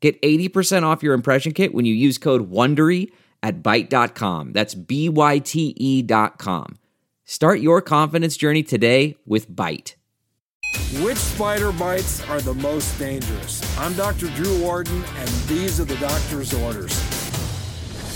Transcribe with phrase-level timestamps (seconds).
[0.00, 3.10] Get 80% off your impression kit when you use code WONDERY
[3.42, 4.52] at Byte.com.
[4.52, 6.78] That's B-Y-T-E dot com.
[7.24, 9.94] Start your confidence journey today with Byte.
[11.02, 13.78] Which spider bites are the most dangerous?
[13.78, 14.28] I'm Dr.
[14.30, 16.94] Drew Ordon, and these are the doctor's orders.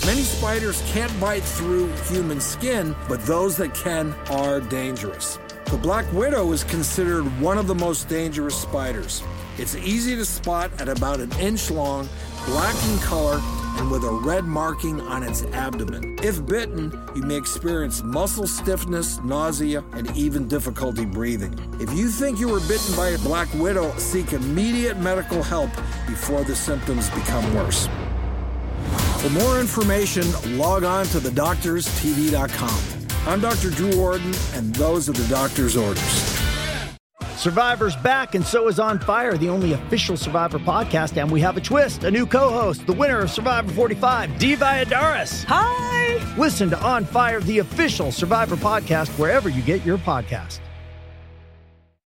[0.05, 5.39] Many spiders can't bite through human skin, but those that can are dangerous.
[5.73, 9.23] The black widow is considered one of the most dangerous spiders.
[9.57, 12.07] It's easy to spot at about an inch long,
[12.45, 13.41] black in color,
[13.77, 16.19] and with a red marking on its abdomen.
[16.21, 21.57] If bitten, you may experience muscle stiffness, nausea, and even difficulty breathing.
[21.81, 25.71] If you think you were bitten by a black widow, seek immediate medical help
[26.05, 27.89] before the symptoms become worse.
[29.23, 30.23] For more information,
[30.55, 33.02] log on to thedoctorstv.com.
[33.25, 33.69] I'm Dr.
[33.69, 36.03] Drew Ordon, and those are the doctor's orders.
[37.37, 41.15] Survivor's back, and so is On Fire, the only official Survivor podcast.
[41.21, 44.55] And we have a twist, a new co host, the winner of Survivor 45, Dee
[44.55, 45.45] Valladares.
[45.45, 46.35] Hi!
[46.37, 50.59] Listen to On Fire, the official Survivor podcast, wherever you get your podcast.